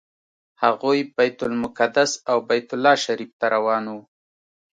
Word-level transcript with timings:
هغوی 0.63 0.99
بیت 1.15 1.37
المقدس 1.49 2.11
او 2.29 2.37
بیت 2.49 2.69
الله 2.75 2.95
شریف 3.05 3.31
ته 3.39 3.45
روان 3.55 3.85
وو. 3.91 3.99